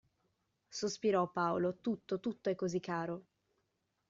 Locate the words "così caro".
2.55-3.25